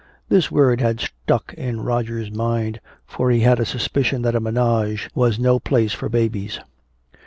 [0.29, 5.07] This word had stuck in Roger's mind, for he had a suspicion that a "ménage"
[5.13, 6.59] was no place for babies.